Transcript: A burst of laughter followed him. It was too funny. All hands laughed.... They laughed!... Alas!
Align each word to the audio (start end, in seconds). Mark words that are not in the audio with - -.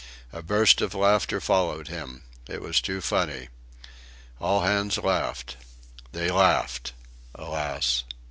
A 0.33 0.41
burst 0.41 0.81
of 0.81 0.95
laughter 0.95 1.39
followed 1.39 1.87
him. 1.89 2.23
It 2.49 2.59
was 2.59 2.81
too 2.81 3.01
funny. 3.01 3.49
All 4.39 4.61
hands 4.61 4.97
laughed.... 4.97 5.57
They 6.11 6.31
laughed!... 6.31 6.93
Alas! 7.35 8.03